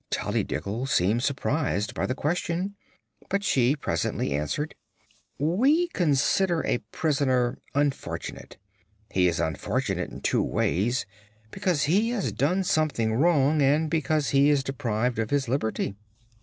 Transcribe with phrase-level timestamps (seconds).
[0.09, 2.75] Tollydiggle seemed surprised by the question,
[3.29, 4.73] but she presently answered:
[5.37, 8.57] "We consider a prisoner unfortunate.
[9.11, 11.05] He is unfortunate in two ways
[11.51, 15.93] because he has done something wrong and because he is deprived of his liberty.